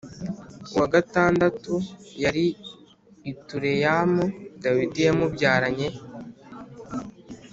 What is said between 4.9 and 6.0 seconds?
yamubyaranye